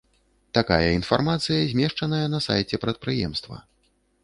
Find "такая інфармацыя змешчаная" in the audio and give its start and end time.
0.57-2.23